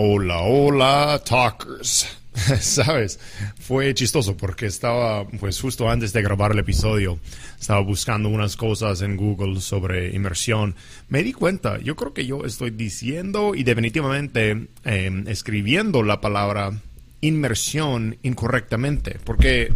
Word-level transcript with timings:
Hola, 0.00 0.42
hola, 0.42 1.20
talkers. 1.24 2.06
Sabes, 2.60 3.18
fue 3.58 3.92
chistoso 3.94 4.36
porque 4.36 4.66
estaba, 4.66 5.26
pues 5.26 5.60
justo 5.60 5.90
antes 5.90 6.12
de 6.12 6.22
grabar 6.22 6.52
el 6.52 6.60
episodio, 6.60 7.18
estaba 7.58 7.80
buscando 7.80 8.28
unas 8.28 8.56
cosas 8.56 9.02
en 9.02 9.16
Google 9.16 9.60
sobre 9.60 10.14
inmersión. 10.14 10.76
Me 11.08 11.24
di 11.24 11.32
cuenta, 11.32 11.80
yo 11.80 11.96
creo 11.96 12.14
que 12.14 12.26
yo 12.26 12.44
estoy 12.44 12.70
diciendo 12.70 13.56
y 13.56 13.64
definitivamente 13.64 14.68
em, 14.84 15.26
escribiendo 15.26 16.04
la 16.04 16.20
palabra 16.20 16.80
inmersión 17.20 18.18
incorrectamente. 18.22 19.18
Porque, 19.24 19.72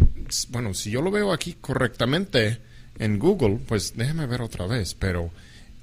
bueno, 0.51 0.73
si 0.73 0.89
yo 0.89 1.01
lo 1.01 1.11
veo 1.11 1.33
aquí 1.33 1.57
correctamente 1.59 2.59
en 2.97 3.19
Google, 3.19 3.59
pues 3.67 3.97
déjeme 3.97 4.25
ver 4.25 4.41
otra 4.41 4.67
vez, 4.67 4.95
pero 4.95 5.31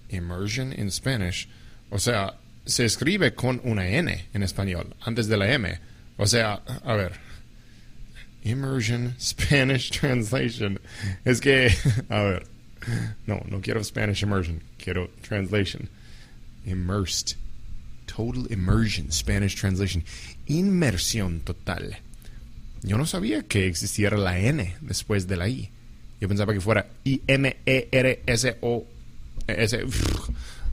immersion 0.08 0.72
in 0.72 0.90
Spanish, 0.90 1.46
o 1.90 1.98
sea, 1.98 2.36
se 2.70 2.84
escribe 2.84 3.34
con 3.34 3.60
una 3.64 3.88
N 3.88 4.26
en 4.32 4.42
español, 4.42 4.94
antes 5.00 5.26
de 5.26 5.36
la 5.36 5.52
M. 5.52 5.78
O 6.16 6.26
sea, 6.26 6.62
a 6.84 6.94
ver. 6.94 7.12
Immersion 8.44 9.14
Spanish 9.20 9.90
Translation. 10.00 10.80
Es 11.24 11.40
que, 11.40 11.74
a 12.08 12.22
ver. 12.22 12.46
No, 13.26 13.42
no 13.48 13.60
quiero 13.60 13.82
Spanish 13.84 14.22
immersion. 14.22 14.62
Quiero 14.82 15.10
translation. 15.20 15.88
Immersed. 16.64 17.36
Total 18.06 18.46
immersion. 18.50 19.12
Spanish 19.12 19.54
translation. 19.56 20.02
Inmersión 20.46 21.40
total. 21.40 21.98
Yo 22.82 22.96
no 22.96 23.04
sabía 23.04 23.42
que 23.42 23.66
existiera 23.66 24.16
la 24.16 24.38
N 24.38 24.76
después 24.80 25.26
de 25.26 25.36
la 25.36 25.48
I. 25.48 25.70
Yo 26.20 26.28
pensaba 26.28 26.54
que 26.54 26.60
fuera 26.60 26.86
I-M-E-R-S-O. 27.04 28.86
S. 29.46 29.84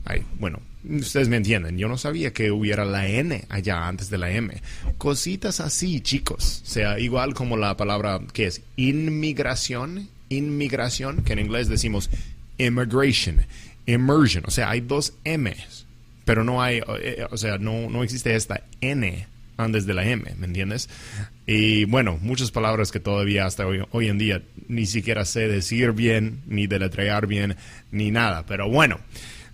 Ay, 0.04 0.24
bueno, 0.38 0.60
ustedes 0.84 1.28
me 1.28 1.36
entienden. 1.36 1.78
Yo 1.78 1.88
no 1.88 1.98
sabía 1.98 2.32
que 2.32 2.50
hubiera 2.50 2.84
la 2.84 3.06
N 3.08 3.44
allá 3.48 3.86
antes 3.86 4.10
de 4.10 4.18
la 4.18 4.30
M. 4.30 4.54
Cositas 4.96 5.60
así, 5.60 6.00
chicos. 6.00 6.62
O 6.64 6.68
sea, 6.68 6.98
igual 6.98 7.34
como 7.34 7.56
la 7.56 7.76
palabra 7.76 8.20
que 8.32 8.46
es 8.46 8.62
inmigración, 8.76 10.08
inmigración, 10.28 11.24
que 11.24 11.32
en 11.32 11.40
inglés 11.40 11.68
decimos 11.68 12.10
immigration, 12.58 13.46
immersion. 13.86 14.44
O 14.46 14.50
sea, 14.50 14.70
hay 14.70 14.80
dos 14.80 15.14
M's, 15.24 15.86
pero 16.24 16.44
no 16.44 16.62
hay, 16.62 16.82
eh, 17.00 17.26
o 17.30 17.36
sea, 17.36 17.58
no, 17.58 17.88
no 17.88 18.02
existe 18.02 18.34
esta 18.34 18.62
N 18.80 19.26
antes 19.56 19.86
de 19.86 19.94
la 19.94 20.08
M, 20.08 20.22
¿me 20.38 20.46
entiendes? 20.46 20.88
Y 21.46 21.84
bueno, 21.86 22.18
muchas 22.20 22.50
palabras 22.50 22.92
que 22.92 23.00
todavía 23.00 23.46
hasta 23.46 23.66
hoy, 23.66 23.82
hoy 23.90 24.08
en 24.08 24.18
día 24.18 24.42
ni 24.68 24.86
siquiera 24.86 25.24
sé 25.24 25.48
decir 25.48 25.92
bien, 25.92 26.42
ni 26.46 26.66
deletrear 26.66 27.26
bien, 27.26 27.56
ni 27.90 28.10
nada. 28.10 28.44
Pero 28.46 28.68
bueno. 28.68 29.00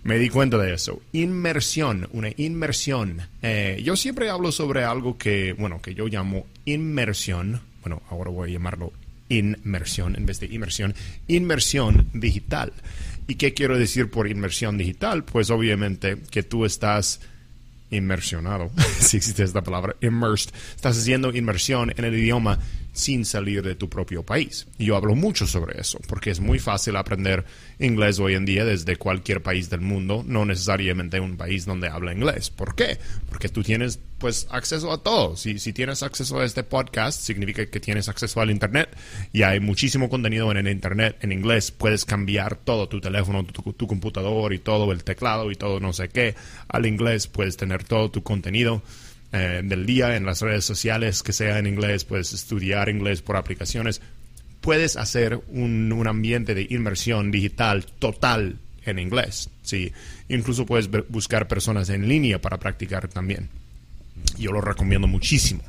Me 0.05 0.19
di 0.19 0.29
cuenta 0.29 0.59
de 0.59 0.71
eso. 0.71 1.01
Inmersión, 1.13 2.07
una 2.13 2.29
inmersión. 2.37 3.21
Eh, 3.41 3.81
yo 3.83 3.95
siempre 3.95 4.29
hablo 4.29 4.51
sobre 4.51 4.83
algo 4.83 5.17
que, 5.17 5.53
bueno, 5.53 5.81
que 5.81 5.95
yo 5.95 6.05
llamo 6.05 6.45
inmersión. 6.63 7.59
Bueno, 7.81 8.03
ahora 8.11 8.29
voy 8.29 8.51
a 8.51 8.53
llamarlo 8.53 8.93
inmersión 9.29 10.15
en 10.15 10.27
vez 10.27 10.39
de 10.39 10.45
inmersión. 10.45 10.93
Inmersión 11.27 12.07
digital. 12.13 12.71
¿Y 13.27 13.33
qué 13.33 13.55
quiero 13.55 13.79
decir 13.79 14.11
por 14.11 14.27
inmersión 14.27 14.77
digital? 14.77 15.23
Pues 15.23 15.49
obviamente 15.49 16.17
que 16.29 16.43
tú 16.43 16.65
estás 16.65 17.19
inmersionado, 17.89 18.69
si 18.99 19.17
existe 19.17 19.41
esta 19.41 19.63
palabra, 19.63 19.95
immersed, 20.01 20.51
estás 20.75 20.99
haciendo 20.99 21.35
inmersión 21.35 21.91
en 21.97 22.05
el 22.05 22.13
idioma 22.13 22.59
sin 22.95 23.25
salir 23.25 23.61
de 23.61 23.75
tu 23.75 23.89
propio 23.89 24.23
país. 24.23 24.67
Y 24.77 24.85
yo 24.85 24.95
hablo 24.95 25.15
mucho 25.15 25.45
sobre 25.45 25.79
eso, 25.79 25.99
porque 26.07 26.31
es 26.31 26.39
muy 26.39 26.59
fácil 26.59 26.95
aprender 26.95 27.45
inglés 27.77 28.19
hoy 28.19 28.35
en 28.35 28.45
día 28.45 28.63
desde 28.63 28.95
cualquier 28.95 29.43
país 29.43 29.69
del 29.69 29.81
mundo, 29.81 30.23
no 30.25 30.45
necesariamente 30.45 31.19
un 31.19 31.35
país 31.35 31.65
donde 31.65 31.89
habla 31.89 32.13
inglés. 32.13 32.49
¿Por 32.49 32.73
qué? 32.73 32.97
Porque 33.29 33.49
tú 33.49 33.63
tienes 33.63 33.99
pues 34.17 34.47
acceso 34.49 34.93
a 34.93 35.03
todo. 35.03 35.35
Si, 35.35 35.59
si 35.59 35.73
tienes 35.73 36.03
acceso 36.03 36.39
a 36.39 36.45
este 36.45 36.63
podcast, 36.63 37.19
significa 37.19 37.65
que 37.65 37.81
tienes 37.81 38.07
acceso 38.07 38.39
al 38.39 38.49
Internet 38.49 38.89
y 39.33 39.43
hay 39.43 39.59
muchísimo 39.59 40.09
contenido 40.09 40.49
en 40.51 40.57
el 40.57 40.69
Internet 40.69 41.17
en 41.21 41.33
inglés. 41.33 41.71
Puedes 41.71 42.05
cambiar 42.05 42.55
todo, 42.55 42.87
tu 42.87 43.01
teléfono, 43.01 43.43
tu, 43.45 43.73
tu 43.73 43.87
computador 43.87 44.53
y 44.53 44.59
todo, 44.59 44.93
el 44.93 45.03
teclado 45.03 45.51
y 45.51 45.55
todo, 45.55 45.81
no 45.81 45.91
sé 45.91 46.07
qué, 46.07 46.33
al 46.69 46.85
inglés. 46.85 47.27
Puedes 47.27 47.57
tener 47.57 47.83
todo 47.83 48.09
tu 48.09 48.23
contenido 48.23 48.81
eh, 49.37 49.61
del 49.65 49.85
día 49.85 50.15
en 50.15 50.25
las 50.25 50.39
redes 50.39 50.63
sociales 50.63 51.21
que 51.21 51.33
sea 51.33 51.59
en 51.59 51.67
inglés, 51.67 52.05
puedes 52.05 52.31
estudiar 52.31 52.87
inglés 52.87 53.21
por 53.21 53.35
aplicaciones, 53.35 53.99
puedes 54.61 54.95
hacer 54.95 55.41
un, 55.49 55.91
un 55.91 56.07
ambiente 56.07 56.55
de 56.55 56.65
inmersión 56.69 57.31
digital 57.31 57.85
total 57.99 58.59
en 58.85 58.97
inglés. 58.97 59.49
¿sí? 59.61 59.91
Incluso 60.29 60.65
puedes 60.65 60.89
buscar 61.09 61.49
personas 61.49 61.89
en 61.89 62.07
línea 62.07 62.39
para 62.39 62.57
practicar 62.57 63.09
también. 63.09 63.49
Yo 64.37 64.53
lo 64.53 64.61
recomiendo 64.61 65.05
muchísimo. 65.05 65.61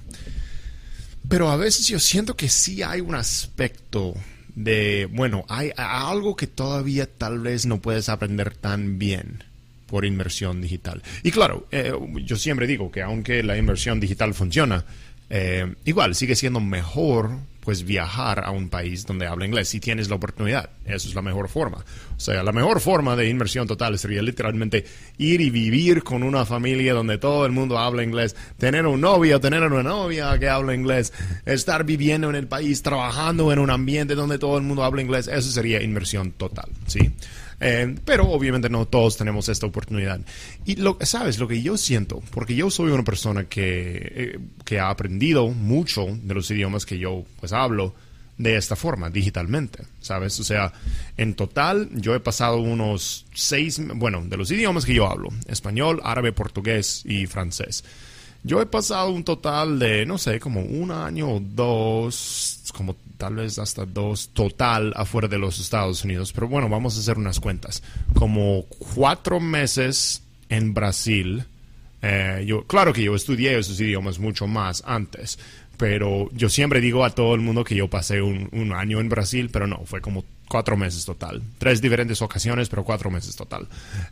Pero 1.28 1.50
a 1.50 1.56
veces 1.56 1.88
yo 1.88 1.98
siento 1.98 2.36
que 2.36 2.48
sí 2.48 2.84
hay 2.84 3.00
un 3.00 3.16
aspecto 3.16 4.14
de, 4.54 5.08
bueno, 5.10 5.44
hay 5.48 5.72
algo 5.76 6.36
que 6.36 6.46
todavía 6.46 7.06
tal 7.06 7.40
vez 7.40 7.66
no 7.66 7.80
puedes 7.80 8.08
aprender 8.08 8.54
tan 8.54 9.00
bien 9.00 9.42
por 9.86 10.04
inmersión 10.04 10.60
digital. 10.60 11.02
Y 11.22 11.30
claro, 11.30 11.66
eh, 11.70 11.92
yo 12.24 12.36
siempre 12.36 12.66
digo 12.66 12.90
que 12.90 13.02
aunque 13.02 13.42
la 13.42 13.56
inversión 13.56 14.00
digital 14.00 14.34
funciona, 14.34 14.84
eh, 15.28 15.74
igual 15.84 16.14
sigue 16.14 16.36
siendo 16.36 16.60
mejor 16.60 17.30
pues 17.66 17.84
viajar 17.84 18.44
a 18.44 18.52
un 18.52 18.68
país 18.68 19.04
donde 19.06 19.26
habla 19.26 19.44
inglés 19.44 19.68
si 19.70 19.80
tienes 19.80 20.08
la 20.08 20.14
oportunidad. 20.14 20.70
Eso 20.84 21.08
es 21.08 21.16
la 21.16 21.20
mejor 21.20 21.48
forma. 21.48 21.78
O 22.16 22.20
sea, 22.20 22.44
la 22.44 22.52
mejor 22.52 22.80
forma 22.80 23.16
de 23.16 23.28
inmersión 23.28 23.66
total 23.66 23.98
sería 23.98 24.22
literalmente 24.22 24.84
ir 25.18 25.40
y 25.40 25.50
vivir 25.50 26.04
con 26.04 26.22
una 26.22 26.46
familia 26.46 26.94
donde 26.94 27.18
todo 27.18 27.44
el 27.44 27.50
mundo 27.50 27.76
habla 27.76 28.04
inglés, 28.04 28.36
tener 28.56 28.86
un 28.86 29.00
novio, 29.00 29.40
tener 29.40 29.64
una 29.64 29.82
novia 29.82 30.38
que 30.38 30.48
habla 30.48 30.76
inglés, 30.76 31.12
estar 31.44 31.82
viviendo 31.82 32.30
en 32.30 32.36
el 32.36 32.46
país, 32.46 32.82
trabajando 32.82 33.52
en 33.52 33.58
un 33.58 33.70
ambiente 33.70 34.14
donde 34.14 34.38
todo 34.38 34.58
el 34.58 34.62
mundo 34.62 34.84
habla 34.84 35.02
inglés. 35.02 35.26
Eso 35.26 35.50
sería 35.50 35.82
inmersión 35.82 36.30
total, 36.30 36.68
¿sí? 36.86 37.10
Eh, 37.60 37.94
pero 38.04 38.28
obviamente 38.28 38.68
no 38.68 38.86
todos 38.86 39.16
tenemos 39.16 39.48
esta 39.48 39.66
oportunidad. 39.66 40.20
Y 40.64 40.76
lo, 40.76 40.98
sabes, 41.00 41.38
lo 41.38 41.48
que 41.48 41.62
yo 41.62 41.76
siento, 41.76 42.22
porque 42.30 42.54
yo 42.54 42.70
soy 42.70 42.90
una 42.90 43.04
persona 43.04 43.44
que, 43.44 44.12
eh, 44.14 44.38
que 44.64 44.78
ha 44.78 44.90
aprendido 44.90 45.48
mucho 45.48 46.06
de 46.06 46.34
los 46.34 46.50
idiomas 46.50 46.84
que 46.84 46.98
yo 46.98 47.24
pues 47.40 47.52
hablo 47.52 47.94
de 48.38 48.56
esta 48.56 48.76
forma, 48.76 49.08
digitalmente, 49.08 49.84
¿sabes? 50.00 50.38
O 50.40 50.44
sea, 50.44 50.72
en 51.16 51.34
total 51.34 51.88
yo 51.94 52.14
he 52.14 52.20
pasado 52.20 52.58
unos 52.58 53.24
seis, 53.34 53.80
bueno, 53.94 54.22
de 54.24 54.36
los 54.36 54.50
idiomas 54.50 54.84
que 54.84 54.94
yo 54.94 55.10
hablo, 55.10 55.30
español, 55.46 56.00
árabe, 56.04 56.32
portugués 56.32 57.02
y 57.06 57.26
francés. 57.26 57.82
Yo 58.46 58.62
he 58.62 58.66
pasado 58.66 59.10
un 59.10 59.24
total 59.24 59.80
de, 59.80 60.06
no 60.06 60.18
sé, 60.18 60.38
como 60.38 60.60
un 60.60 60.92
año 60.92 61.28
o 61.28 61.40
dos, 61.40 62.62
como 62.72 62.94
tal 63.18 63.34
vez 63.34 63.58
hasta 63.58 63.84
dos 63.84 64.28
total 64.28 64.92
afuera 64.94 65.26
de 65.26 65.36
los 65.36 65.58
Estados 65.58 66.04
Unidos. 66.04 66.32
Pero 66.32 66.46
bueno, 66.46 66.68
vamos 66.68 66.96
a 66.96 67.00
hacer 67.00 67.18
unas 67.18 67.40
cuentas. 67.40 67.82
Como 68.14 68.66
cuatro 68.94 69.40
meses 69.40 70.22
en 70.48 70.74
Brasil. 70.74 71.44
Eh, 72.02 72.44
yo, 72.46 72.64
claro 72.68 72.92
que 72.92 73.02
yo 73.02 73.16
estudié 73.16 73.58
esos 73.58 73.80
idiomas 73.80 74.20
mucho 74.20 74.46
más 74.46 74.80
antes, 74.86 75.40
pero 75.76 76.30
yo 76.30 76.48
siempre 76.48 76.80
digo 76.80 77.04
a 77.04 77.10
todo 77.10 77.34
el 77.34 77.40
mundo 77.40 77.64
que 77.64 77.74
yo 77.74 77.90
pasé 77.90 78.22
un, 78.22 78.48
un 78.52 78.72
año 78.72 79.00
en 79.00 79.08
Brasil, 79.08 79.50
pero 79.52 79.66
no, 79.66 79.84
fue 79.86 80.00
como 80.00 80.24
cuatro 80.48 80.76
meses 80.76 81.04
total. 81.04 81.42
Tres 81.58 81.80
diferentes 81.80 82.22
ocasiones, 82.22 82.68
pero 82.68 82.84
cuatro 82.84 83.10
meses 83.10 83.34
total. 83.34 83.66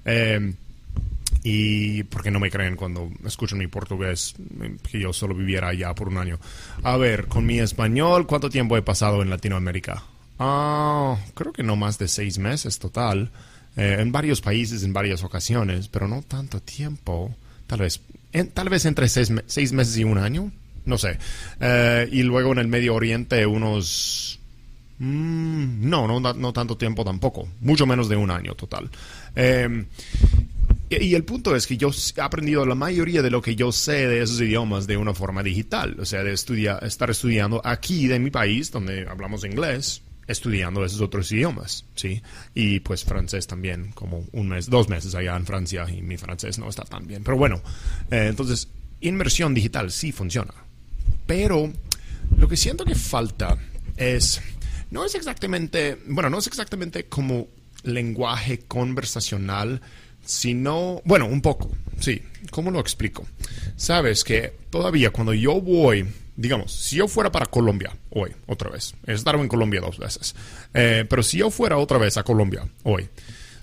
Eh, 0.05 0.55
y 1.47 2.05
porque 2.05 2.31
no 2.31 2.41
me 2.41 2.51
creen 2.51 2.75
cuando 2.75 3.11
escuchan 3.27 3.59
mi 3.59 3.67
portugués, 3.67 4.35
que 4.91 4.99
yo 4.99 5.13
solo 5.13 5.35
viviera 5.35 5.69
allá 5.69 5.95
por 5.95 6.09
un 6.09 6.17
año. 6.17 6.39
A 6.83 6.97
ver, 6.97 7.27
con 7.27 7.45
mi 7.45 7.61
español, 7.61 8.27
¿cuánto 8.27 8.49
tiempo 8.49 8.79
he 8.79 8.83
pasado 8.83 9.21
en 9.21 9.29
Latinoamérica? 9.29 10.03
Ah, 10.39 11.19
creo 11.35 11.53
que 11.53 11.63
no 11.63 11.77
más 11.77 11.99
de 11.99 12.09
seis 12.09 12.39
meses 12.39 12.79
total. 12.79 13.31
Eh, 13.77 13.99
en 13.99 14.11
varios 14.11 14.41
países, 14.41 14.85
en 14.85 14.95
varias 14.95 15.23
ocasiones, 15.23 15.89
pero 15.89 16.09
no 16.09 16.23
tanto 16.23 16.61
tiempo. 16.61 17.35
Tal 17.67 17.81
vez, 17.81 18.01
tal 18.55 18.71
vez 18.71 18.87
entre 18.87 19.07
seis, 19.11 19.31
seis, 19.45 19.73
meses 19.73 19.99
y 19.99 20.05
un 20.05 20.17
año. 20.17 20.51
No 20.87 20.97
sé. 20.97 21.19
Eh, 21.61 22.09
y 22.11 22.23
luego 22.23 22.53
en 22.53 22.59
el 22.59 22.69
Medio 22.69 22.95
Oriente 22.95 23.45
unos... 23.45 24.41
Mm, 24.99 25.91
no, 25.91 26.07
no, 26.07 26.21
no 26.21 26.53
tanto 26.55 26.79
tiempo 26.79 27.05
tampoco. 27.05 27.47
Mucho 27.61 27.85
menos 27.85 28.09
de 28.09 28.17
un 28.17 28.31
año 28.31 28.55
total. 28.55 28.89
Eh, 29.37 29.85
y 31.01 31.15
el 31.15 31.25
punto 31.25 31.55
es 31.57 31.67
que 31.67 31.77
yo 31.77 31.91
he 32.17 32.21
aprendido 32.21 32.65
la 32.67 32.75
mayoría 32.75 33.23
de 33.23 33.31
lo 33.31 33.43
que 33.43 33.57
yo 33.57 33.73
sé 33.73 34.07
de 34.09 34.23
esos 34.23 34.41
idiomas 34.41 34.87
de 34.87 34.97
una 34.97 35.15
forma 35.15 35.43
digital, 35.43 35.97
o 36.01 36.05
sea, 36.05 36.23
de 36.23 36.33
estudiar, 36.33 36.83
estar 36.85 37.11
estudiando 37.11 37.61
aquí 37.65 38.07
de 38.07 38.19
mi 38.19 38.31
país, 38.31 38.71
donde 38.71 39.07
hablamos 39.09 39.45
inglés, 39.45 40.03
estudiando 40.27 40.85
esos 40.85 41.01
otros 41.01 41.31
idiomas, 41.33 41.85
¿sí? 41.95 42.23
Y 42.55 42.81
pues 42.81 43.05
francés 43.05 43.47
también, 43.47 43.93
como 43.93 44.25
un 44.33 44.49
mes, 44.49 44.71
dos 44.71 44.89
meses 44.89 45.15
allá 45.15 45.37
en 45.37 45.47
Francia 45.47 45.87
y 45.91 46.03
mi 46.03 46.17
francés 46.17 46.59
no 46.59 46.69
está 46.69 46.85
tan 46.85 47.07
bien. 47.07 47.23
Pero 47.23 47.37
bueno, 47.37 47.63
eh, 48.11 48.27
entonces, 48.29 48.69
inmersión 49.01 49.55
digital 49.55 49.91
sí 49.91 50.13
funciona. 50.13 50.55
Pero 51.27 51.73
lo 52.39 52.49
que 52.49 52.57
siento 52.57 52.85
que 52.85 52.95
falta 52.95 53.59
es, 53.97 54.41
no 54.91 55.05
es 55.05 55.15
exactamente, 55.15 55.99
bueno, 56.07 56.31
no 56.31 56.39
es 56.39 56.47
exactamente 56.47 57.05
como 57.07 57.49
lenguaje 57.83 58.61
conversacional, 58.61 59.81
sino, 60.25 61.01
bueno, 61.05 61.27
un 61.27 61.41
poco, 61.41 61.71
sí. 62.01 62.23
¿Cómo 62.51 62.71
lo 62.71 62.79
explico? 62.79 63.27
Sabes 63.77 64.23
que 64.23 64.55
todavía 64.71 65.11
cuando 65.11 65.35
yo 65.35 65.61
voy 65.61 66.07
digamos, 66.37 66.73
si 66.73 66.97
yo 66.97 67.09
fuera 67.09 67.31
para 67.31 67.47
Colombia 67.47 67.97
hoy, 68.11 68.33
otra 68.47 68.71
vez, 68.71 68.95
he 69.07 69.13
estado 69.13 69.41
en 69.41 69.49
Colombia 69.49 69.81
dos 69.81 69.99
veces, 69.99 70.35
eh, 70.73 71.05
pero 71.09 71.23
si 71.23 71.39
yo 71.39 71.51
fuera 71.51 71.77
otra 71.77 71.99
vez 71.99 72.17
a 72.17 72.25
Colombia 72.25 72.67
hoy, 72.83 73.09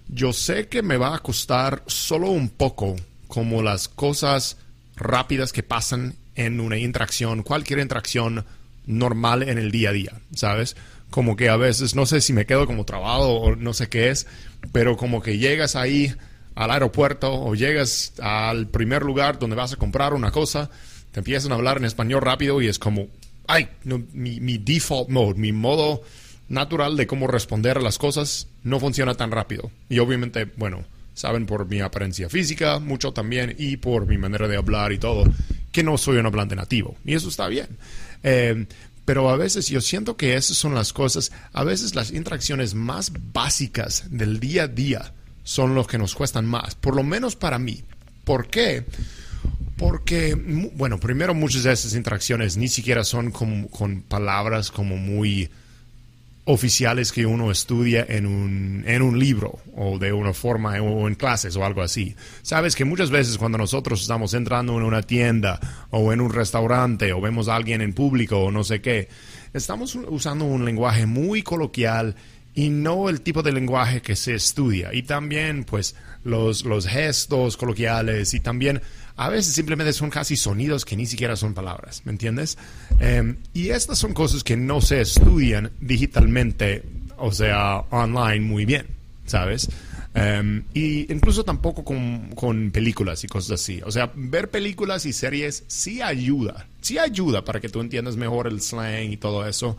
yo 0.08 0.34
sé 0.34 0.68
que 0.68 0.82
me 0.82 0.98
va 0.98 1.16
a 1.16 1.20
costar 1.20 1.84
solo 1.88 2.30
un 2.30 2.50
poco 2.50 2.96
como 3.28 3.62
las 3.62 3.88
cosas 3.88 4.58
rápidas 4.96 5.54
que 5.54 5.64
pasan 5.64 6.16
en 6.36 6.60
una 6.60 6.78
interacción, 6.78 7.44
cualquier 7.44 7.80
interacción 7.80 8.46
normal 8.86 9.44
en 9.44 9.58
el 9.58 9.72
día 9.72 9.90
a 9.90 9.94
día, 9.94 10.14
¿sabes? 10.36 10.76
Como 11.10 11.36
que 11.36 11.50
a 11.50 11.58
veces, 11.58 11.96
no 11.96 12.06
sé 12.06 12.22
si 12.22 12.34
me 12.34 12.46
quedo 12.46 12.68
como 12.68 12.86
trabado 12.86 13.32
o 13.32 13.56
no 13.56 13.74
sé 13.74 13.90
qué 13.90 14.10
es, 14.10 14.28
pero 14.72 14.98
como 14.98 15.22
que 15.22 15.38
llegas 15.38 15.76
ahí 15.76 16.14
al 16.56 16.72
aeropuerto 16.72 17.34
o 17.34 17.56
llegas 17.56 18.14
al 18.22 18.68
primer 18.68 19.04
lugar 19.04 19.40
donde 19.40 19.56
vas 19.56 19.74
a 19.74 19.78
comprar 19.78 20.14
una 20.14 20.32
cosa, 20.32 20.70
te 21.12 21.20
empiezan 21.20 21.52
a 21.52 21.56
hablar 21.56 21.78
en 21.78 21.86
español 21.86 22.22
rápido 22.22 22.62
y 22.62 22.68
es 22.68 22.80
como, 22.80 23.08
ay, 23.48 23.68
mi, 23.84 24.58
default 24.58 25.10
mode, 25.10 25.40
mi 25.40 25.52
modo 25.52 26.02
natural 26.50 26.98
de 26.98 27.08
cómo 27.08 27.28
responder 27.28 27.78
a 27.78 27.82
las 27.82 27.98
cosas 27.98 28.48
no 28.64 28.80
funciona 28.80 29.16
tan 29.16 29.32
rápido. 29.32 29.72
Y 29.90 30.00
obviamente, 30.00 30.46
bueno, 30.58 30.84
saben 31.14 31.46
por 31.46 31.68
mi 31.68 31.80
apariencia 31.80 32.30
física, 32.30 32.80
mucho 32.80 33.14
también, 33.14 33.56
y 33.58 33.78
por 33.78 34.06
mi 34.06 34.18
manera 34.18 34.48
de 34.48 34.58
hablar 34.58 34.92
y 34.92 34.98
todo, 34.98 35.24
que 35.72 35.84
no 35.84 35.98
soy 35.98 36.18
un 36.18 36.26
hablante 36.26 36.56
nativo. 36.56 36.96
Y 37.06 37.14
eso 37.14 37.30
está 37.30 37.48
bien. 37.48 37.68
Eh, 38.24 38.66
pero 39.06 39.30
a 39.30 39.38
veces 39.38 39.68
yo 39.68 39.82
siento 39.82 40.16
que 40.16 40.36
esas 40.36 40.58
son 40.58 40.76
las 40.76 40.94
cosas, 40.94 41.32
a 41.54 41.64
veces 41.64 41.96
las 41.96 42.12
interacciones 42.12 42.76
más 42.76 43.12
básicas 43.34 44.06
del 44.10 44.40
día 44.40 44.64
a 44.64 44.68
día 44.68 45.14
son 45.44 45.76
los 45.76 45.88
que 45.88 45.98
nos 45.98 46.16
cuestan 46.16 46.46
más, 46.46 46.76
por 46.76 46.96
lo 46.96 47.04
menos 47.04 47.36
para 47.36 47.60
mí. 47.60 47.84
¿Por 48.24 48.48
qué? 48.48 48.86
Porque, 49.78 50.36
bueno, 50.76 51.00
primero 51.00 51.34
muchas 51.34 51.64
de 51.64 51.74
esas 51.74 51.96
interacciones 51.96 52.56
ni 52.56 52.68
siquiera 52.68 53.04
son 53.04 53.32
con, 53.32 53.68
con 53.68 54.02
palabras 54.02 54.70
como 54.70 54.98
muy 54.98 55.50
oficiales 56.46 57.12
que 57.12 57.26
uno 57.26 57.52
estudia 57.52 58.06
en 58.08 58.26
un, 58.26 58.84
en 58.88 59.02
un 59.02 59.20
libro 59.20 59.60
o 59.76 60.00
de 60.00 60.12
una 60.12 60.34
forma 60.34 60.82
o 60.82 61.08
en 61.08 61.16
clases 61.16 61.56
o 61.56 61.66
algo 61.66 61.82
así. 61.82 62.16
Sabes 62.42 62.76
que 62.76 62.86
muchas 62.86 63.12
veces 63.12 63.38
cuando 63.38 63.58
nosotros 63.58 64.02
estamos 64.02 64.34
entrando 64.34 64.78
en 64.78 64.84
una 64.84 65.04
tienda 65.04 65.60
o 65.92 66.12
en 66.12 66.22
un 66.22 66.34
restaurante 66.34 67.14
o 67.14 67.22
vemos 67.22 67.48
a 67.48 67.56
alguien 67.56 67.82
en 67.82 67.94
público 67.94 68.38
o 68.40 68.52
no 68.52 68.64
sé 68.64 68.82
qué, 68.82 69.08
estamos 69.54 69.96
usando 69.96 70.46
un 70.46 70.66
lenguaje 70.66 71.06
muy 71.06 71.44
coloquial 71.44 72.16
y 72.54 72.70
no 72.70 73.10
el 73.10 73.22
tipo 73.22 73.44
de 73.44 73.52
lenguaje 73.52 74.02
que 74.02 74.16
se 74.16 74.36
estudia. 74.36 74.94
Y 74.94 75.04
también 75.04 75.64
pues 75.64 75.96
los, 76.24 76.66
los 76.66 76.88
gestos 76.88 77.58
coloquiales 77.58 78.34
y 78.34 78.40
también 78.40 78.82
a 79.16 79.30
veces 79.30 79.54
simplemente 79.54 79.94
son 79.94 80.10
casi 80.10 80.36
sonidos 80.36 80.86
que 80.86 80.96
ni 80.96 81.06
siquiera 81.06 81.36
son 81.36 81.54
palabras, 81.54 82.02
¿me 82.06 82.12
entiendes? 82.12 82.58
Em, 83.00 83.38
y 83.54 83.70
estas 83.70 83.98
son 83.98 84.14
cosas 84.14 84.44
que 84.44 84.58
no 84.58 84.82
se 84.82 85.02
estudian 85.02 85.72
digitalmente, 85.80 86.84
o 87.18 87.32
sea, 87.32 87.84
online 87.92 88.42
muy 88.42 88.66
bien, 88.66 88.88
¿sabes? 89.26 89.70
Um, 90.14 90.64
y 90.74 91.12
incluso 91.12 91.46
tampoco 91.46 91.86
con, 91.86 92.32
con, 92.36 92.72
películas 92.72 93.24
y 93.24 93.28
cosas 93.28 93.62
así. 93.62 93.80
O 93.86 93.92
sea, 93.92 94.12
ver 94.14 94.50
películas 94.50 95.06
y 95.06 95.14
series 95.14 95.64
sí 95.68 96.02
ayuda, 96.02 96.68
sí 96.82 96.98
ayuda 96.98 97.46
para 97.46 97.62
que 97.62 97.70
tú 97.70 97.80
entiendas 97.80 98.18
mejor 98.18 98.48
el 98.48 98.60
slang 98.60 99.12
y 99.12 99.18
todo 99.18 99.48
eso. 99.48 99.78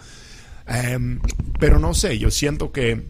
Em, 0.66 1.20
pero 1.58 1.78
no 1.78 1.94
sé, 1.94 2.18
yo 2.18 2.30
siento 2.30 2.72
que, 2.72 3.06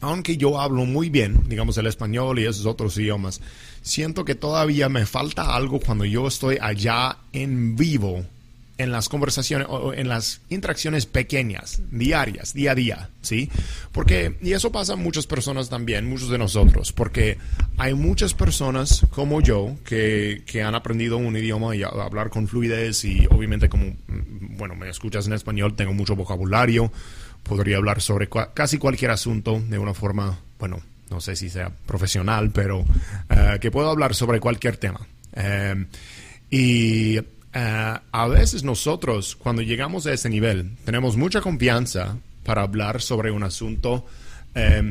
aunque 0.00 0.36
yo 0.36 0.60
hablo 0.60 0.84
muy 0.84 1.10
bien, 1.10 1.48
digamos, 1.48 1.78
el 1.78 1.86
español 1.86 2.38
y 2.38 2.46
esos 2.46 2.66
otros 2.66 2.96
idiomas, 2.98 3.40
siento 3.82 4.24
que 4.24 4.34
todavía 4.34 4.88
me 4.88 5.06
falta 5.06 5.54
algo 5.54 5.80
cuando 5.80 6.04
yo 6.04 6.26
estoy 6.26 6.58
allá 6.60 7.18
en 7.32 7.76
vivo 7.76 8.24
en 8.76 8.90
las 8.90 9.08
conversaciones 9.08 9.66
o 9.70 9.92
en 9.92 10.08
las 10.08 10.40
interacciones 10.48 11.06
pequeñas, 11.06 11.80
diarias, 11.90 12.54
día 12.54 12.72
a 12.72 12.74
día, 12.74 13.10
¿sí? 13.22 13.50
Porque, 13.92 14.36
y 14.42 14.52
eso 14.52 14.72
pasa 14.72 14.94
a 14.94 14.96
muchas 14.96 15.26
personas 15.26 15.68
también, 15.68 16.08
muchos 16.08 16.28
de 16.28 16.38
nosotros, 16.38 16.92
porque 16.92 17.38
hay 17.76 17.94
muchas 17.94 18.34
personas 18.34 19.06
como 19.10 19.40
yo 19.40 19.76
que, 19.84 20.42
que 20.46 20.62
han 20.62 20.74
aprendido 20.74 21.16
un 21.16 21.36
idioma 21.36 21.76
y 21.76 21.82
a 21.82 21.88
hablar 21.88 22.30
con 22.30 22.48
fluidez 22.48 23.04
y 23.04 23.26
obviamente 23.30 23.68
como, 23.68 23.84
mm, 23.84 24.56
bueno, 24.56 24.74
me 24.74 24.88
escuchas 24.88 25.26
en 25.26 25.34
español, 25.34 25.74
tengo 25.76 25.92
mucho 25.92 26.16
vocabulario, 26.16 26.92
podría 27.44 27.76
hablar 27.76 28.00
sobre 28.00 28.28
casi 28.54 28.78
cualquier 28.78 29.12
asunto 29.12 29.60
de 29.68 29.78
una 29.78 29.94
forma, 29.94 30.40
bueno, 30.58 30.80
no 31.10 31.20
sé 31.20 31.36
si 31.36 31.48
sea 31.48 31.70
profesional, 31.86 32.50
pero 32.50 32.84
eh, 33.30 33.58
que 33.60 33.70
puedo 33.70 33.90
hablar 33.90 34.14
sobre 34.14 34.40
cualquier 34.40 34.78
tema. 34.78 35.06
Eh, 35.34 35.86
y 36.50 37.20
eh, 37.54 37.98
a 38.12 38.28
veces 38.28 38.64
nosotros, 38.64 39.36
cuando 39.36 39.62
llegamos 39.62 40.06
a 40.06 40.12
ese 40.12 40.28
nivel, 40.28 40.72
tenemos 40.84 41.16
mucha 41.16 41.40
confianza 41.40 42.16
para 42.44 42.62
hablar 42.62 43.00
sobre 43.00 43.30
un 43.30 43.42
asunto 43.42 44.06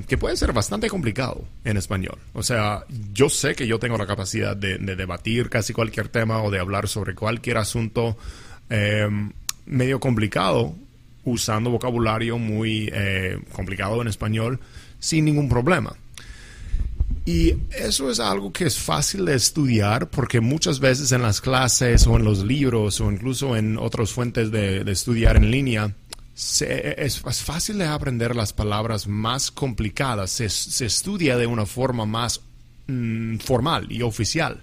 que 0.08 0.18
puede 0.18 0.36
ser 0.36 0.52
bastante 0.52 0.90
complicado 0.90 1.46
en 1.64 1.78
español. 1.78 2.18
O 2.34 2.44
sea, 2.44 2.84
yo 3.14 3.30
sé 3.30 3.56
que 3.56 3.66
yo 3.66 3.80
tengo 3.80 3.98
la 3.98 4.06
capacidad 4.06 4.58
de, 4.58 4.78
debatir 4.78 5.50
casi 5.50 5.72
cualquier 5.72 6.10
tema 6.10 6.44
o 6.44 6.52
de 6.52 6.60
hablar 6.60 6.90
sobre 6.90 7.16
cualquier 7.16 7.56
asunto 7.56 8.18
medio 9.66 10.02
complicado 10.02 10.76
usando 11.24 11.70
vocabulario 11.70 12.38
muy 12.38 12.92
complicado 13.54 14.02
en 14.02 14.10
español 14.10 14.60
sin 15.00 15.24
ningún 15.24 15.48
problema. 15.48 15.96
Y 17.26 17.56
eso 17.72 18.12
es 18.12 18.20
algo 18.20 18.52
que 18.52 18.66
es 18.66 18.78
fácil 18.78 19.26
de 19.26 19.36
estudiar 19.36 20.10
porque 20.10 20.42
muchas 20.42 20.80
veces 20.80 21.14
en 21.14 21.22
las 21.22 21.40
clases 21.40 22.06
o 22.06 22.18
en 22.18 22.26
los 22.26 22.44
libros 22.44 23.00
o 23.00 23.10
incluso 23.10 23.56
en 23.56 23.78
otras 23.78 24.12
fuentes 24.12 24.52
de, 24.52 24.82
estudiar 24.92 25.38
en 25.38 25.50
línea, 25.50 25.96
es, 26.36 27.22
fácil 27.22 27.78
de 27.78 27.86
aprender 27.86 28.36
las 28.36 28.52
palabras 28.52 29.08
más 29.08 29.52
complicadas, 29.52 30.32
se, 30.32 30.46
estudia 30.86 31.38
de 31.38 31.48
una 31.48 31.66
forma 31.66 32.06
más 32.06 32.42
mm, 32.88 33.38
formal 33.38 33.90
y 33.90 34.02
oficial. 34.02 34.62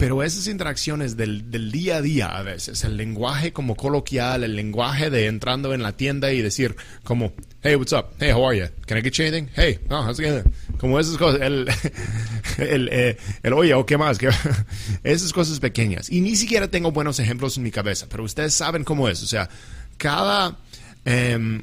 Pero 0.00 0.22
esas 0.22 0.46
interacciones 0.46 1.14
del, 1.18 1.50
del, 1.50 1.70
día 1.70 1.96
a 1.96 2.00
día 2.00 2.26
a 2.28 2.42
veces, 2.42 2.84
el 2.84 2.96
lenguaje 2.96 3.52
como 3.52 3.76
coloquial, 3.76 4.44
el 4.44 4.56
lenguaje 4.56 5.10
de 5.10 5.26
entrando 5.26 5.74
en 5.74 5.82
la 5.82 5.92
tienda 5.92 6.32
y 6.32 6.40
decir 6.40 6.74
como, 7.04 7.34
hey, 7.62 7.74
what's 7.76 7.92
up? 7.92 8.06
Hey, 8.18 8.30
how 8.32 8.48
are 8.48 8.58
you? 8.58 8.64
Can 8.86 8.96
I 8.96 9.02
get 9.02 9.12
you 9.12 9.26
anything? 9.26 9.50
Hey, 9.54 9.78
no, 9.90 10.02
how's 10.02 10.18
it 10.18 10.24
going? 10.24 10.44
Como 10.78 10.98
esas 10.98 11.18
cosas, 11.18 11.42
el, 11.42 11.68
el, 12.56 12.88
eh, 12.90 13.18
el 13.42 13.52
oye, 13.52 13.74
o 13.74 13.84
qué 13.84 13.98
más, 13.98 14.18
esas 15.04 15.34
cosas 15.34 15.60
pequeñas. 15.60 16.08
Y 16.08 16.22
ni 16.22 16.34
siquiera 16.34 16.68
tengo 16.68 16.92
buenos 16.92 17.18
ejemplos 17.18 17.58
en 17.58 17.64
mi 17.64 17.70
cabeza, 17.70 18.06
pero 18.08 18.24
ustedes 18.24 18.54
saben 18.54 18.84
cómo 18.84 19.06
es. 19.06 19.22
O 19.22 19.26
sea, 19.26 19.50
cada... 19.98 20.56
Eh, 21.04 21.62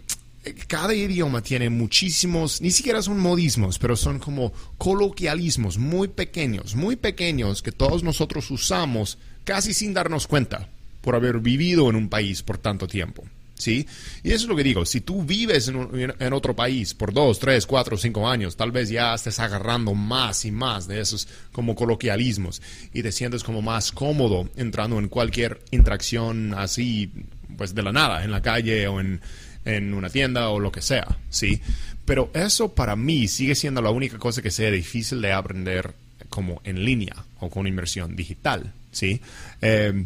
cada 0.53 0.93
idioma 0.93 1.41
tiene 1.41 1.69
muchísimos, 1.69 2.61
ni 2.61 2.71
siquiera 2.71 3.01
son 3.01 3.19
modismos, 3.19 3.79
pero 3.79 3.95
son 3.95 4.19
como 4.19 4.53
coloquialismos 4.77 5.77
muy 5.77 6.07
pequeños, 6.07 6.75
muy 6.75 6.95
pequeños 6.95 7.61
que 7.61 7.71
todos 7.71 8.03
nosotros 8.03 8.49
usamos 8.51 9.17
casi 9.43 9.73
sin 9.73 9.93
darnos 9.93 10.27
cuenta 10.27 10.69
por 11.01 11.15
haber 11.15 11.39
vivido 11.39 11.89
en 11.89 11.95
un 11.95 12.09
país 12.09 12.43
por 12.43 12.57
tanto 12.57 12.87
tiempo. 12.87 13.23
¿Sí? 13.55 13.87
Y 14.21 14.33
eso 14.33 14.43
es 14.43 14.49
lo 14.49 14.55
que 14.55 14.63
digo, 14.63 14.85
si 14.85 15.01
tú 15.01 15.23
vives 15.23 15.67
en, 15.67 16.33
otro 16.33 16.55
país 16.55 16.93
por 16.93 17.11
dos, 17.11 17.39
tres, 17.39 17.65
cuatro, 17.65 17.97
cinco 17.97 18.29
años, 18.29 18.55
tal 18.55 18.71
vez 18.71 18.89
ya 18.89 19.15
estés 19.15 19.39
agarrando 19.39 19.95
más 19.95 20.45
y 20.45 20.51
más 20.51 20.87
de 20.87 21.01
esos 21.01 21.27
como 21.51 21.73
coloquialismos 21.73 22.61
y 22.93 23.01
te 23.01 23.11
sientes 23.11 23.43
como 23.43 23.63
más 23.63 23.91
cómodo 23.91 24.47
entrando 24.57 24.99
en 24.99 25.09
cualquier 25.09 25.59
interacción 25.71 26.53
así, 26.53 27.11
pues 27.57 27.73
de 27.73 27.81
la 27.81 27.91
nada, 27.91 28.23
en 28.23 28.29
la 28.29 28.43
calle 28.43 28.87
o 28.87 28.99
en, 28.99 29.21
en 29.67 29.93
una 29.93 30.09
tienda 30.09 30.49
o 30.49 30.59
lo 30.59 30.71
que 30.71 30.81
sea, 30.81 31.17
¿sí? 31.29 31.61
Pero 32.05 32.31
eso 32.33 32.73
para 32.73 32.95
mí 32.95 33.27
sigue 33.27 33.53
siendo 33.53 33.81
la 33.81 33.89
única 33.89 34.17
cosa 34.17 34.41
que 34.41 34.49
sea 34.49 34.71
difícil 34.71 35.21
de 35.21 35.33
aprender 35.33 35.93
como 36.29 36.61
en 36.63 36.85
línea 36.85 37.15
o 37.39 37.49
con 37.49 37.67
inversión 37.67 38.15
digital, 38.15 38.73
¿sí? 38.91 39.21
Eh, 39.61 40.05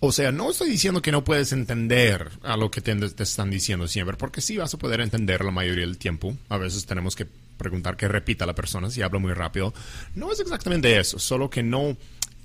o 0.00 0.12
sea, 0.12 0.32
no 0.32 0.50
estoy 0.50 0.68
diciendo 0.68 1.00
que 1.00 1.12
no 1.12 1.24
puedes 1.24 1.52
entender 1.52 2.30
a 2.42 2.56
lo 2.56 2.70
que 2.70 2.80
te, 2.80 2.94
te, 2.94 3.22
están 3.22 3.50
diciendo 3.50 3.88
siempre, 3.88 4.16
porque 4.16 4.40
sí 4.40 4.56
vas 4.56 4.74
a 4.74 4.78
poder 4.78 5.00
entender 5.00 5.44
la 5.44 5.52
mayoría 5.52 5.86
del 5.86 5.96
tiempo. 5.96 6.36
A 6.48 6.58
veces 6.58 6.84
tenemos 6.86 7.14
que 7.14 7.26
preguntar 7.56 7.96
que 7.96 8.08
repita 8.08 8.44
la 8.44 8.54
persona 8.54 8.90
si 8.90 9.00
habla 9.00 9.20
muy 9.20 9.32
rápido. 9.32 9.72
No 10.14 10.32
es 10.32 10.40
exactamente 10.40 10.98
eso, 10.98 11.18
solo 11.18 11.48
que 11.48 11.62
no 11.62 11.96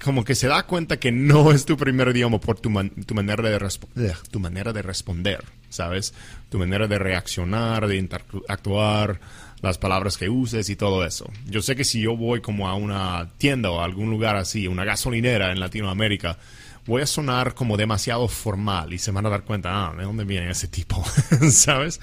como 0.03 0.23
que 0.23 0.35
se 0.35 0.47
da 0.47 0.63
cuenta 0.63 0.97
que 0.97 1.11
no 1.11 1.51
es 1.51 1.65
tu 1.65 1.75
primer 1.75 2.09
idioma 2.09 2.39
por 2.39 2.59
tu, 2.59 2.71
tu 3.05 3.15
manera, 3.15 3.49
de 3.49 4.13
tu 4.29 4.39
manera 4.39 4.71
de 4.71 4.81
responder, 4.81 5.43
¿sabes? 5.69 6.13
Tu 6.49 6.59
manera 6.59 6.87
de 6.87 6.99
reaccionar, 6.99 7.87
de 7.87 7.97
interactuar, 7.97 9.19
las 9.61 9.77
palabras 9.77 10.17
que 10.17 10.29
uses 10.29 10.69
y 10.69 10.75
todo 10.75 11.05
eso. 11.05 11.29
Yo 11.45 11.61
sé 11.61 11.75
que 11.75 11.83
si 11.83 12.01
yo 12.01 12.15
voy 12.15 12.41
como 12.41 12.67
a 12.67 12.75
una 12.75 13.29
tienda 13.37 13.71
o 13.71 13.79
a 13.79 13.85
algún 13.85 14.09
lugar 14.09 14.35
así, 14.35 14.67
una 14.67 14.85
gasolinera 14.85 15.51
en 15.51 15.59
Latinoamérica, 15.59 16.37
voy 16.85 17.01
a 17.01 17.07
sonar 17.07 17.53
como 17.53 17.75
demasiado 17.75 18.27
formal 18.27 18.93
y 18.93 18.97
se 18.97 19.11
van 19.11 19.25
a 19.25 19.29
dar 19.29 19.43
cuenta, 19.43 19.87
ah, 19.87 19.95
¿de 19.95 20.03
dónde 20.03 20.23
viene 20.25 20.51
ese 20.51 20.67
tipo? 20.67 21.03
¿Sabes? 21.51 21.99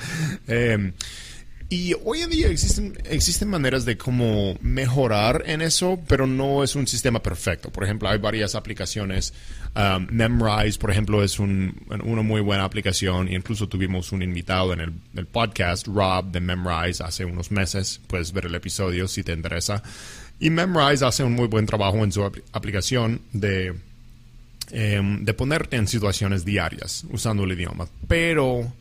Eh, 0.47 0.93
y 1.75 1.93
hoy 2.05 2.21
en 2.21 2.31
día 2.31 2.47
existen, 2.47 2.97
existen 3.05 3.49
maneras 3.49 3.85
de 3.85 3.99
cómo 3.99 4.57
mejorar 4.61 5.43
en 5.47 5.61
eso, 5.61 5.99
pero 6.07 6.25
no 6.25 6.63
es 6.63 6.77
un 6.77 6.87
sistema 6.87 7.21
perfecto. 7.21 7.71
Por 7.71 7.83
ejemplo, 7.83 8.09
hay 8.09 8.19
varias 8.19 8.55
aplicaciones. 8.55 9.35
Um, 9.75 10.07
Memrise, 10.09 10.79
por 10.79 10.93
ejemplo, 10.93 11.21
es 11.25 11.41
un, 11.41 11.85
una 12.05 12.23
muy 12.23 12.43
buena 12.43 12.63
aplicación. 12.63 13.29
incluso 13.29 13.69
tuvimos 13.69 14.13
un 14.13 14.23
invitado 14.23 14.73
en 14.73 15.03
el, 15.17 15.27
podcast, 15.27 15.89
Rob 15.89 16.31
de 16.31 16.39
Memrise, 16.39 17.03
hace 17.03 17.25
unos 17.25 17.51
meses. 17.51 18.01
Puedes 18.07 18.33
ver 18.33 18.47
el 18.47 18.55
episodio 18.55 19.09
si 19.09 19.25
te 19.25 19.33
interesa. 19.33 19.83
Y 20.39 20.51
Memrise 20.51 21.05
hace 21.05 21.25
un 21.25 21.33
muy 21.33 21.49
buen 21.49 21.67
trabajo 21.67 22.05
en 22.05 22.13
su 22.13 22.23
aplicación 22.53 23.21
de, 23.33 23.75
em, 24.71 25.25
de 25.25 25.35
ponerte 25.35 25.75
en 25.75 25.89
situaciones 25.89 26.45
diarias 26.45 27.05
usando 27.11 27.43
el 27.43 27.51
idioma. 27.51 27.89
Pero 28.07 28.73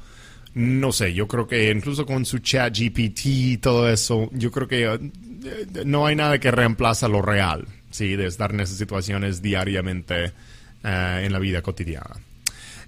no 0.56 0.92
sé, 0.92 1.14
yo 1.14 1.28
creo 1.28 1.48
que 1.48 1.72
incluso 1.72 2.06
con 2.06 2.26
su 2.26 2.40
chat 2.40 2.78
GPT 2.78 3.26
y 3.26 3.58
todo 3.58 3.90
eso, 3.90 4.30
yo 4.34 4.52
creo 4.52 4.68
que 4.68 4.84
eh, 4.86 5.84
no 5.86 6.06
hay 6.06 6.16
nada 6.16 6.40
que 6.40 6.52
reemplaza 6.52 7.08
lo 7.08 7.22
real, 7.22 7.68
¿sí? 7.90 8.16
De 8.16 8.28
estar 8.28 8.52
en 8.54 8.60
esas 8.60 8.78
situaciones 8.78 9.42
diariamente 9.42 10.32
eh, 10.84 11.24
en 11.26 11.32
la 11.34 11.40
vida 11.40 11.62
cotidiana. 11.62 12.16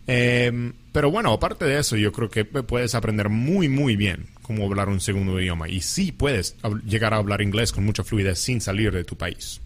Em, 0.08 0.74
pero 0.92 1.10
bueno, 1.10 1.34
aparte 1.34 1.66
de 1.66 1.80
eso, 1.80 1.96
yo 1.98 2.12
creo 2.12 2.30
que 2.30 2.46
puedes 2.46 2.94
aprender 2.94 3.30
muy, 3.30 3.68
muy 3.68 3.96
bien 3.96 4.28
cómo 4.44 4.66
hablar 4.66 4.90
un 4.90 5.02
segundo 5.02 5.40
idioma. 5.40 5.68
Y 5.68 5.82
sí 5.82 6.12
puedes 6.12 6.56
llegar 6.86 7.14
a 7.14 7.18
hablar 7.18 7.42
inglés 7.42 7.72
con 7.72 7.84
mucha 7.84 8.04
fluidez 8.04 8.38
sin 8.38 8.62
salir 8.62 8.92
de 8.92 9.04
tu 9.04 9.18
país. 9.18 9.62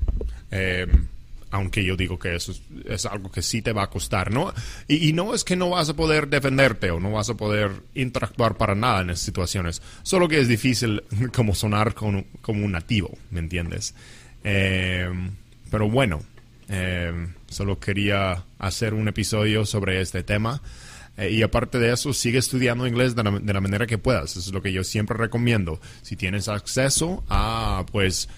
Eh, 0.51 0.87
aunque 1.51 1.83
yo 1.83 1.95
digo 1.95 2.19
que 2.19 2.35
eso 2.35 2.53
es, 2.85 3.05
algo 3.05 3.31
que 3.31 3.41
sí 3.41 3.61
te 3.61 3.73
va 3.73 3.83
a 3.83 3.89
costar, 3.89 4.31
¿no? 4.31 4.53
Y, 4.87 5.13
no 5.13 5.33
es 5.33 5.43
que 5.43 5.55
no 5.55 5.71
vas 5.71 5.89
a 5.89 5.95
poder 5.95 6.27
defenderte 6.27 6.91
o 6.91 6.99
no 6.99 7.11
vas 7.11 7.29
a 7.29 7.35
poder 7.35 7.71
interactuar 7.95 8.55
para 8.55 8.75
nada 8.75 9.01
en 9.01 9.09
esas 9.09 9.25
situaciones, 9.25 9.81
solo 10.03 10.27
que 10.27 10.39
es 10.39 10.47
difícil 10.47 11.03
como 11.33 11.55
sonar 11.55 11.93
como, 11.93 12.23
un 12.47 12.71
nativo, 12.71 13.17
¿me 13.31 13.39
entiendes? 13.39 13.95
Eh, 14.43 15.09
pero 15.71 15.89
bueno, 15.89 16.21
eh, 16.69 17.11
solo 17.47 17.79
quería 17.79 18.43
hacer 18.59 18.93
un 18.93 19.07
episodio 19.07 19.65
sobre 19.65 20.01
este 20.01 20.23
tema. 20.23 20.61
Eh, 21.17 21.31
y 21.31 21.41
aparte 21.41 21.79
de 21.79 21.91
eso, 21.91 22.13
sigue 22.13 22.37
estudiando 22.37 22.87
inglés 22.87 23.15
de 23.15 23.23
la, 23.23 23.31
de 23.31 23.53
la 23.53 23.59
manera 23.59 23.87
que 23.87 23.97
puedas. 23.97 24.31
Eso 24.31 24.39
es 24.39 24.53
lo 24.53 24.61
que 24.61 24.71
yo 24.71 24.83
siempre 24.83 25.17
recomiendo. 25.17 25.81
Si 26.01 26.15
tienes 26.15 26.47
acceso 26.47 27.23
a, 27.27 27.85
pues, 27.91 28.29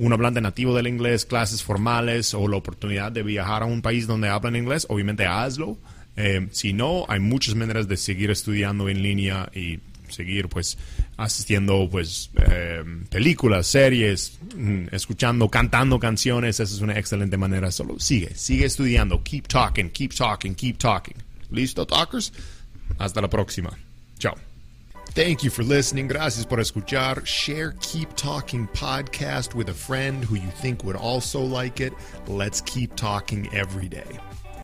un 0.00 0.14
hablante 0.14 0.40
nativo 0.40 0.74
del 0.74 0.86
inglés, 0.86 1.26
clases 1.26 1.62
formales 1.62 2.32
o 2.32 2.48
la 2.48 2.56
oportunidad 2.56 3.12
de 3.12 3.22
viajar 3.22 3.62
a 3.62 3.66
un 3.66 3.82
país 3.82 4.06
donde 4.06 4.28
hablan 4.28 4.56
inglés, 4.56 4.86
obviamente 4.88 5.26
hazlo. 5.26 5.76
Eh, 6.16 6.48
si 6.52 6.72
no, 6.72 7.04
hay 7.06 7.20
muchas 7.20 7.54
maneras 7.54 7.86
de 7.86 7.98
seguir 7.98 8.30
estudiando 8.30 8.88
en 8.88 9.02
línea 9.02 9.50
y 9.54 9.78
seguir 10.08 10.48
pues 10.48 10.78
asistiendo 11.18 11.86
pues 11.90 12.30
eh, 12.50 12.82
películas, 13.10 13.66
series, 13.66 14.38
mm, 14.56 14.86
escuchando, 14.90 15.48
cantando 15.50 16.00
canciones, 16.00 16.60
esa 16.60 16.74
es 16.74 16.80
una 16.80 16.98
excelente 16.98 17.36
manera. 17.36 17.70
Solo 17.70 17.98
sigue, 18.00 18.34
sigue 18.34 18.64
estudiando, 18.64 19.22
keep 19.22 19.48
talking, 19.48 19.90
keep 19.90 20.14
talking, 20.14 20.54
keep 20.54 20.78
talking. 20.78 21.16
¿Listo, 21.50 21.86
talkers? 21.86 22.32
Hasta 22.98 23.20
la 23.20 23.28
próxima. 23.28 23.70
Chao. 24.18 24.49
Thank 25.12 25.42
you 25.42 25.50
for 25.50 25.64
listening. 25.64 26.06
Gracias 26.06 26.46
por 26.46 26.58
escuchar. 26.58 27.26
Share 27.26 27.74
Keep 27.80 28.14
Talking 28.14 28.68
podcast 28.68 29.56
with 29.56 29.68
a 29.68 29.74
friend 29.74 30.24
who 30.24 30.36
you 30.36 30.48
think 30.48 30.84
would 30.84 30.94
also 30.94 31.40
like 31.40 31.80
it. 31.80 31.92
Let's 32.28 32.60
keep 32.60 32.94
talking 32.94 33.52
every 33.52 33.88
day. 33.88 34.20